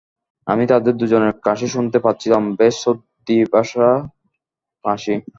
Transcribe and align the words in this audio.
আমি 0.47 0.63
তাদের 0.67 0.93
দুজনের 0.97 1.33
কাশি 1.45 1.67
শুনতে 1.67 1.97
পাচ্ছিলাম, 1.99 2.43
বেশ 2.55 2.75
সর্দি 2.83 3.37
বসা 3.53 3.89
কাশি। 4.85 5.15